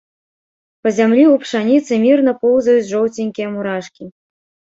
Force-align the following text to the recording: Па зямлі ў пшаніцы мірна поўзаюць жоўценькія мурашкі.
Па 0.85 0.89
зямлі 0.99 1.21
ў 1.23 1.35
пшаніцы 1.43 1.99
мірна 2.05 2.33
поўзаюць 2.45 2.89
жоўценькія 2.93 3.47
мурашкі. 3.59 4.03